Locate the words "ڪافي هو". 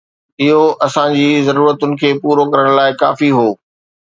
3.05-3.47